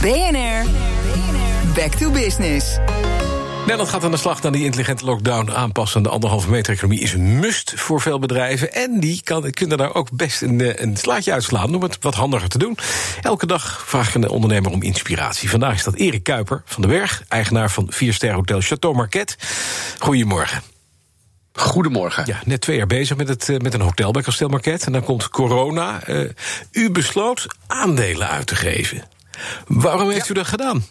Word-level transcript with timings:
BNR, 0.00 0.64
back 1.74 1.94
to 1.94 2.10
business. 2.10 2.78
Nederland 3.60 3.88
gaat 3.88 4.04
aan 4.04 4.10
de 4.10 4.16
slag 4.16 4.42
naar 4.42 4.52
die 4.52 4.64
intelligente 4.64 5.04
lockdown 5.04 5.50
aanpassen. 5.50 6.02
De 6.02 6.08
anderhalve 6.08 6.50
meter 6.50 6.72
economie 6.72 7.00
is 7.00 7.12
een 7.12 7.38
must 7.38 7.72
voor 7.76 8.00
veel 8.00 8.18
bedrijven. 8.18 8.72
En 8.72 9.00
die 9.00 9.20
kan, 9.24 9.50
kunnen 9.50 9.78
daar 9.78 9.94
ook 9.94 10.10
best 10.12 10.42
een, 10.42 10.60
eh, 10.60 10.82
een 10.82 10.96
slaatje 10.96 11.32
uitslaan 11.32 11.74
om 11.74 11.82
het 11.82 11.98
wat 12.00 12.14
handiger 12.14 12.48
te 12.48 12.58
doen. 12.58 12.78
Elke 13.22 13.46
dag 13.46 13.84
vraag 13.86 14.08
ik 14.08 14.14
een 14.14 14.28
ondernemer 14.28 14.70
om 14.70 14.82
inspiratie. 14.82 15.50
Vandaag 15.50 15.74
is 15.74 15.84
dat 15.84 15.94
Erik 15.94 16.22
Kuiper 16.22 16.62
van 16.64 16.82
den 16.82 16.90
Berg, 16.90 17.22
eigenaar 17.28 17.70
van 17.70 17.86
4 17.88 18.32
Hotel 18.32 18.60
Chateau 18.60 18.94
Marquette. 18.94 19.34
Goedemorgen. 19.98 20.62
Goedemorgen. 21.52 22.22
Ja, 22.26 22.40
net 22.44 22.60
twee 22.60 22.76
jaar 22.76 22.86
bezig 22.86 23.16
met, 23.16 23.28
het, 23.28 23.48
eh, 23.48 23.58
met 23.58 23.74
een 23.74 23.80
hotel 23.80 24.10
bij 24.10 24.22
Kasteel 24.22 24.48
Marquette. 24.48 24.86
En 24.86 24.92
dan 24.92 25.04
komt 25.04 25.28
corona. 25.28 26.08
Uh, 26.08 26.30
u 26.72 26.90
besloot 26.90 27.46
aandelen 27.66 28.28
uit 28.28 28.46
te 28.46 28.56
geven. 28.56 29.09
Waarom 29.66 30.10
heeft 30.10 30.28
u 30.28 30.34
dat 30.34 30.46
gedaan? 30.46 30.84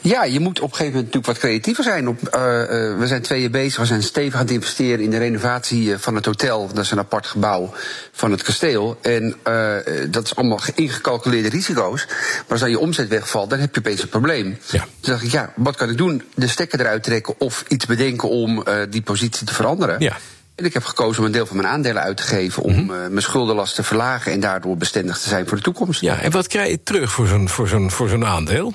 Ja, 0.00 0.24
je 0.24 0.40
moet 0.40 0.60
op 0.60 0.70
een 0.70 0.76
gegeven 0.76 0.94
moment 0.94 1.14
natuurlijk 1.14 1.26
wat 1.26 1.38
creatiever 1.38 1.84
zijn. 1.84 2.08
Op, 2.08 2.20
uh, 2.20 2.40
uh, 2.40 2.98
we 2.98 3.06
zijn 3.06 3.22
twee 3.22 3.40
jaar 3.40 3.50
bezig, 3.50 3.80
we 3.80 3.86
zijn 3.86 4.02
stevig 4.02 4.34
aan 4.34 4.40
het 4.40 4.50
investeren 4.50 5.04
in 5.04 5.10
de 5.10 5.18
renovatie 5.18 5.98
van 5.98 6.14
het 6.14 6.26
hotel. 6.26 6.66
Dat 6.66 6.84
is 6.84 6.90
een 6.90 6.98
apart 6.98 7.26
gebouw 7.26 7.74
van 8.12 8.30
het 8.30 8.42
kasteel. 8.42 8.98
En 9.02 9.36
uh, 9.48 9.76
dat 10.10 10.24
is 10.24 10.36
allemaal 10.36 10.60
ingecalculeerde 10.74 11.48
risico's. 11.48 12.06
Maar 12.06 12.44
als 12.48 12.60
dan 12.60 12.70
je 12.70 12.78
omzet 12.78 13.08
wegvalt, 13.08 13.50
dan 13.50 13.58
heb 13.58 13.74
je 13.74 13.80
opeens 13.80 14.02
een 14.02 14.08
probleem. 14.08 14.58
Ja. 14.70 14.80
Toen 15.00 15.12
dacht 15.12 15.22
ik, 15.22 15.30
ja, 15.30 15.52
wat 15.56 15.76
kan 15.76 15.90
ik 15.90 15.96
doen? 15.96 16.22
De 16.34 16.48
stekker 16.48 16.80
eruit 16.80 17.02
trekken 17.02 17.34
of 17.38 17.64
iets 17.68 17.86
bedenken 17.86 18.28
om 18.28 18.64
die 18.90 19.02
positie 19.02 19.46
te 19.46 19.54
veranderen. 19.54 20.00
Ja. 20.00 20.16
En 20.54 20.64
ik 20.64 20.72
heb 20.72 20.84
gekozen 20.84 21.20
om 21.20 21.26
een 21.26 21.32
deel 21.32 21.46
van 21.46 21.56
mijn 21.56 21.68
aandelen 21.68 22.02
uit 22.02 22.16
te 22.16 22.22
geven 22.22 22.62
om 22.62 22.72
mm 22.72 22.88
-hmm. 22.88 22.96
mijn 22.96 23.22
schuldenlast 23.22 23.74
te 23.74 23.82
verlagen 23.82 24.32
en 24.32 24.40
daardoor 24.40 24.76
bestendig 24.76 25.18
te 25.18 25.28
zijn 25.28 25.46
voor 25.46 25.56
de 25.56 25.62
toekomst. 25.62 26.00
Ja, 26.00 26.20
en 26.20 26.30
wat 26.30 26.46
krijg 26.46 26.70
je 26.70 26.82
terug 26.82 27.12
voor 27.12 27.26
zo'n 27.26 27.48
voor 27.48 27.68
zo'n 27.68 27.90
voor 27.90 28.08
zo'n 28.08 28.26
aandeel? 28.26 28.74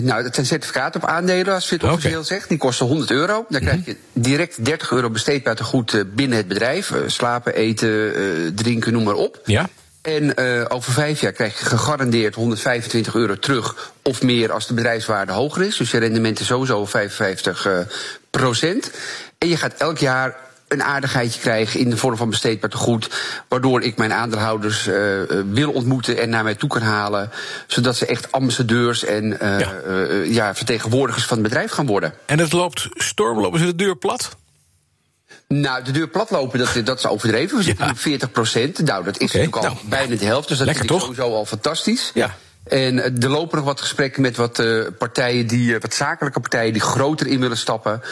Nou, 0.00 0.22
dat 0.22 0.34
zijn 0.34 0.46
certificaten 0.46 1.02
op 1.02 1.08
aandelen, 1.08 1.54
als 1.54 1.68
je 1.68 1.74
het 1.74 1.84
officieel 1.84 2.12
okay. 2.12 2.24
zegt. 2.24 2.48
Die 2.48 2.58
kosten 2.58 2.86
100 2.86 3.10
euro. 3.10 3.46
Dan 3.48 3.60
krijg 3.60 3.84
je 3.84 3.96
direct 4.12 4.64
30 4.64 4.90
euro 4.90 5.10
besteedbaar 5.10 5.56
te 5.56 5.64
goed 5.64 6.04
binnen 6.14 6.36
het 6.36 6.48
bedrijf. 6.48 6.92
slapen, 7.06 7.54
eten, 7.54 8.54
drinken, 8.54 8.92
noem 8.92 9.02
maar 9.04 9.14
op. 9.14 9.40
Ja. 9.44 9.68
En 10.02 10.32
uh, 10.36 10.64
over 10.68 10.92
vijf 10.92 11.20
jaar 11.20 11.32
krijg 11.32 11.58
je 11.58 11.64
gegarandeerd 11.64 12.34
125 12.34 13.14
euro 13.14 13.38
terug 13.38 13.92
of 14.02 14.22
meer 14.22 14.52
als 14.52 14.66
de 14.66 14.74
bedrijfswaarde 14.74 15.32
hoger 15.32 15.62
is. 15.62 15.76
Dus 15.76 15.90
je 15.90 15.98
rendement 15.98 16.40
is 16.40 16.46
sowieso 16.46 16.84
55 16.84 17.66
uh, 17.66 17.78
procent. 18.30 18.90
En 19.38 19.48
je 19.48 19.56
gaat 19.56 19.74
elk 19.74 19.98
jaar 19.98 20.36
een 20.68 20.82
aardigheidje 20.82 21.40
krijgen 21.40 21.80
in 21.80 21.90
de 21.90 21.96
vorm 21.96 22.16
van 22.16 22.30
besteedbaar 22.30 22.70
tegoed. 22.70 23.10
Waardoor 23.48 23.82
ik 23.82 23.96
mijn 23.96 24.12
aandeelhouders 24.12 24.86
uh, 24.86 25.20
wil 25.50 25.72
ontmoeten 25.72 26.18
en 26.18 26.28
naar 26.28 26.44
mij 26.44 26.54
toe 26.54 26.68
kan 26.68 26.82
halen. 26.82 27.30
Zodat 27.66 27.96
ze 27.96 28.06
echt 28.06 28.32
ambassadeurs 28.32 29.04
en 29.04 29.24
uh, 29.24 29.60
ja. 29.60 29.72
Uh, 29.86 30.32
ja, 30.32 30.54
vertegenwoordigers 30.54 31.24
van 31.24 31.38
het 31.38 31.46
bedrijf 31.46 31.70
gaan 31.70 31.86
worden. 31.86 32.14
En 32.26 32.38
het 32.38 32.52
loopt 32.52 32.88
storm, 32.90 33.40
lopen 33.40 33.58
ze 33.58 33.64
de 33.64 33.74
deur 33.74 33.96
plat? 33.96 34.36
Nou, 35.48 35.84
de 35.84 35.90
deur 35.90 36.08
platlopen, 36.08 36.58
dat, 36.58 36.80
dat 36.84 36.98
is 36.98 37.06
overdreven. 37.06 37.56
We 37.56 37.62
zitten 37.62 37.84
ja. 37.84 37.90
op 37.90 37.98
40 37.98 38.30
procent. 38.30 38.78
Nou, 38.78 39.04
dat 39.04 39.20
is 39.20 39.28
okay, 39.28 39.40
natuurlijk 39.40 39.56
al 39.56 39.74
nou, 39.74 39.88
bijna 39.88 40.16
de 40.16 40.24
helft. 40.24 40.48
Dus 40.48 40.58
dat 40.58 40.66
Lekker, 40.66 40.86
vind 40.86 40.94
ik 40.94 41.06
toch? 41.06 41.16
sowieso 41.16 41.36
al 41.36 41.46
fantastisch. 41.46 42.10
Ja. 42.14 42.36
En 42.68 43.22
er 43.22 43.28
lopen 43.28 43.56
nog 43.56 43.66
wat 43.66 43.80
gesprekken 43.80 44.22
met 44.22 44.36
wat 44.36 44.58
uh, 44.58 44.86
partijen 44.98 45.46
die, 45.46 45.78
wat 45.78 45.94
zakelijke 45.94 46.40
partijen 46.40 46.72
die 46.72 46.82
groter 46.82 47.26
in 47.26 47.40
willen 47.40 47.56
stappen. 47.56 48.02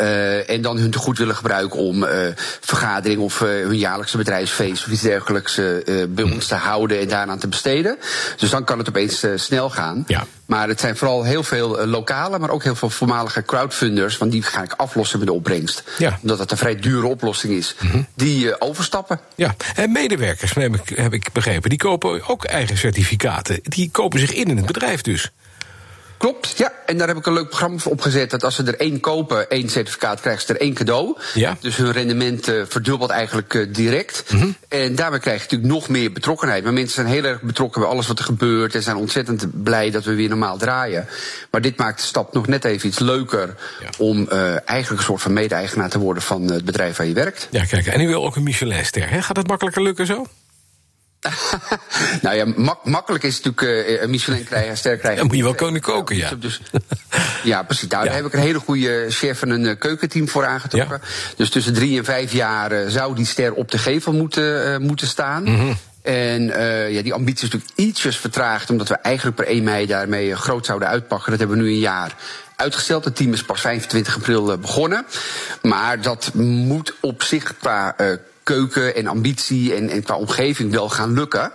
Uh, 0.00 0.50
en 0.50 0.62
dan 0.62 0.78
hun 0.78 0.90
tegoed 0.90 1.18
willen 1.18 1.36
gebruiken 1.36 1.78
om 1.78 2.06
vergadering 2.60 3.20
of 3.20 3.38
hun 3.38 3.78
jaarlijkse 3.78 4.16
bedrijfsfeest 4.16 4.84
of 4.84 4.92
iets 4.92 5.02
dergelijks 5.02 5.60
bij 6.08 6.24
ons 6.24 6.46
te 6.46 6.54
houden 6.54 7.00
en 7.00 7.08
daaraan 7.08 7.38
te 7.38 7.48
besteden. 7.48 7.98
Dus 8.36 8.50
dan 8.50 8.64
kan 8.64 8.78
het 8.78 8.88
opeens 8.88 9.26
snel 9.34 9.70
gaan. 9.70 10.04
Ja. 10.06 10.26
Maar 10.46 10.68
het 10.68 10.80
zijn 10.80 10.96
vooral 10.96 11.24
heel 11.24 11.42
veel 11.42 11.86
lokale, 11.86 12.38
maar 12.38 12.50
ook 12.50 12.62
heel 12.62 12.74
veel 12.74 12.90
voormalige 12.90 13.42
crowdfunders. 13.42 14.18
Want 14.18 14.32
die 14.32 14.42
ga 14.42 14.62
ik 14.62 14.72
aflossen 14.72 15.18
met 15.18 15.28
de 15.28 15.34
opbrengst. 15.34 15.82
Ja. 15.98 16.18
Omdat 16.22 16.38
het 16.38 16.50
een 16.50 16.56
vrij 16.56 16.76
dure 16.76 17.06
oplossing 17.06 17.52
is. 17.52 17.74
Mm 17.80 17.90
-hmm. 17.90 18.06
Die 18.14 18.60
overstappen. 18.60 19.20
Ja, 19.34 19.54
en 19.74 19.92
medewerkers, 19.92 20.54
heb 20.54 20.74
ik, 20.74 20.96
heb 20.98 21.12
ik 21.12 21.32
begrepen, 21.32 21.70
die 21.70 21.78
kopen 21.78 22.28
ook 22.28 22.44
eigen 22.44 22.78
certificaten. 22.78 23.60
Die 23.62 23.90
kopen 23.90 24.20
zich 24.20 24.32
in 24.32 24.48
in 24.48 24.56
het 24.56 24.66
bedrijf 24.66 25.00
dus. 25.00 25.30
Klopt, 26.20 26.56
ja. 26.56 26.72
En 26.86 26.98
daar 26.98 27.08
heb 27.08 27.16
ik 27.16 27.26
een 27.26 27.32
leuk 27.32 27.48
programma 27.48 27.78
voor 27.78 27.92
opgezet. 27.92 28.30
Dat 28.30 28.44
als 28.44 28.54
ze 28.54 28.62
er 28.62 28.80
één 28.80 29.00
kopen, 29.00 29.50
één 29.50 29.68
certificaat, 29.68 30.20
krijgen 30.20 30.46
ze 30.46 30.52
er 30.52 30.60
één 30.60 30.74
cadeau. 30.74 31.16
Ja. 31.34 31.56
Dus 31.60 31.76
hun 31.76 31.92
rendement 31.92 32.48
uh, 32.48 32.62
verdubbelt 32.68 33.10
eigenlijk 33.10 33.54
uh, 33.54 33.74
direct. 33.74 34.24
Mm 34.28 34.40
-hmm. 34.40 34.56
En 34.68 34.94
daarmee 34.94 35.20
krijg 35.20 35.36
je 35.36 35.42
natuurlijk 35.42 35.72
nog 35.72 35.88
meer 35.88 36.12
betrokkenheid. 36.12 36.64
Maar 36.64 36.72
mensen 36.72 36.94
zijn 36.94 37.06
heel 37.06 37.24
erg 37.24 37.42
betrokken 37.42 37.80
bij 37.80 37.90
alles 37.90 38.06
wat 38.06 38.18
er 38.18 38.24
gebeurt. 38.24 38.74
En 38.74 38.82
zijn 38.82 38.96
ontzettend 38.96 39.62
blij 39.62 39.90
dat 39.90 40.04
we 40.04 40.14
weer 40.14 40.28
normaal 40.28 40.58
draaien. 40.58 41.06
Maar 41.50 41.60
dit 41.60 41.76
maakt 41.76 42.00
de 42.00 42.06
stap 42.06 42.34
nog 42.34 42.46
net 42.46 42.64
even 42.64 42.88
iets 42.88 42.98
leuker. 42.98 43.54
Ja. 43.80 43.88
Om 43.98 44.28
uh, 44.32 44.68
eigenlijk 44.68 44.90
een 44.90 45.06
soort 45.06 45.22
van 45.22 45.32
mede-eigenaar 45.32 45.90
te 45.90 45.98
worden 45.98 46.22
van 46.22 46.50
het 46.50 46.64
bedrijf 46.64 46.96
waar 46.96 47.06
je 47.06 47.14
werkt. 47.14 47.48
Ja, 47.50 47.64
kijk. 47.64 47.86
En 47.86 48.00
u 48.00 48.06
wil 48.06 48.24
ook 48.24 48.36
een 48.36 48.42
Michelinster. 48.42 49.10
Hè? 49.10 49.22
Gaat 49.22 49.36
het 49.36 49.46
makkelijker 49.46 49.82
lukken 49.82 50.06
zo? 50.06 50.26
Nou 52.22 52.36
ja, 52.36 52.44
mak 52.56 52.84
makkelijk 52.84 53.24
is 53.24 53.40
natuurlijk 53.40 53.88
uh, 53.88 54.02
een 54.02 54.10
Michelin 54.10 54.44
krijgen, 54.44 54.76
ster 54.76 54.96
krijgen. 54.96 55.18
Dan 55.18 55.26
moet 55.26 55.36
je 55.36 55.42
wel 55.42 55.54
kunnen 55.54 55.80
koken, 55.80 56.16
ja. 56.16 56.34
Dus, 56.34 56.60
ja, 57.42 57.62
precies. 57.62 57.88
Daar 57.88 58.04
ja. 58.04 58.12
heb 58.12 58.26
ik 58.26 58.32
een 58.32 58.38
hele 58.38 58.58
goede 58.58 59.06
chef 59.08 59.42
en 59.42 59.50
een 59.50 59.64
uh, 59.64 59.78
keukenteam 59.78 60.28
voor 60.28 60.46
aangetrokken. 60.46 61.00
Ja. 61.02 61.34
Dus 61.36 61.50
tussen 61.50 61.74
drie 61.74 61.98
en 61.98 62.04
vijf 62.04 62.32
jaar 62.32 62.72
uh, 62.72 62.88
zou 62.88 63.14
die 63.14 63.26
ster 63.26 63.52
op 63.52 63.70
de 63.70 63.78
gevel 63.78 64.12
moeten, 64.12 64.82
moeten 64.82 65.06
staan. 65.06 65.42
Mm 65.42 65.56
-hmm. 65.56 65.76
En 66.02 66.42
uh, 66.42 66.90
ja, 66.90 67.02
die 67.02 67.14
ambitie 67.14 67.46
is 67.46 67.52
natuurlijk 67.52 67.78
ietsjes 67.78 68.16
vertraagd, 68.16 68.70
omdat 68.70 68.88
we 68.88 68.94
eigenlijk 68.94 69.36
per 69.36 69.46
1 69.46 69.62
mei 69.62 69.86
daarmee 69.86 70.36
groot 70.36 70.66
zouden 70.66 70.88
uitpakken. 70.88 71.30
Dat 71.30 71.38
hebben 71.38 71.56
we 71.56 71.62
nu 71.62 71.68
een 71.68 71.78
jaar 71.78 72.14
uitgesteld. 72.56 73.04
Het 73.04 73.16
team 73.16 73.32
is 73.32 73.44
pas 73.44 73.60
25 73.60 74.16
april 74.16 74.58
begonnen. 74.58 75.06
Maar 75.62 76.00
dat 76.00 76.30
moet 76.34 76.94
op 77.00 77.22
zich 77.22 77.56
qua 77.58 77.94
uh, 78.00 78.16
keuken 78.50 78.94
en 78.94 79.06
ambitie 79.06 79.74
en, 79.74 79.88
en 79.88 80.02
qua 80.02 80.14
omgeving 80.14 80.70
wel 80.72 80.88
gaan 80.88 81.12
lukken. 81.12 81.52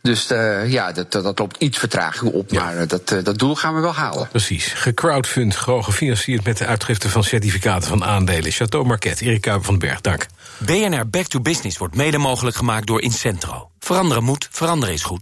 Dus 0.00 0.30
uh, 0.30 0.70
ja, 0.70 0.92
dat, 0.92 1.12
dat, 1.12 1.38
loopt 1.38 1.56
iets 1.58 1.78
vertraging 1.78 2.32
op, 2.32 2.50
ja. 2.50 2.64
maar 2.64 2.86
dat, 2.86 3.12
uh, 3.12 3.24
dat 3.24 3.38
doel 3.38 3.54
gaan 3.54 3.74
we 3.74 3.80
wel 3.80 3.94
halen. 3.94 4.28
Precies. 4.28 4.66
Gecrowdfund, 4.66 5.56
gewoon 5.56 5.84
gefinancierd 5.84 6.44
met 6.44 6.58
de 6.58 6.66
uitgifte 6.66 7.08
van 7.08 7.24
certificaten 7.24 7.88
van 7.88 8.04
aandelen. 8.04 8.52
Chateau 8.52 8.86
Marquette, 8.86 9.24
Erik 9.24 9.40
Kuiper 9.40 9.64
van 9.64 9.78
den 9.78 9.88
Berg, 9.88 10.00
dank. 10.00 10.26
BNR 10.58 11.08
Back 11.08 11.26
to 11.26 11.40
Business 11.40 11.78
wordt 11.78 11.94
mede 11.94 12.18
mogelijk 12.18 12.56
gemaakt 12.56 12.86
door 12.86 13.00
Incentro. 13.00 13.70
Veranderen 13.78 14.24
moet, 14.24 14.48
veranderen 14.50 14.94
is 14.94 15.02
goed. 15.02 15.10